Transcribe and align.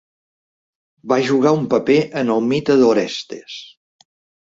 Va 1.13 1.19
jugar 1.27 1.53
un 1.59 1.69
paper 1.75 1.99
en 2.25 2.35
el 2.39 2.45
mite 2.55 2.81
d'Orestes. 2.83 3.63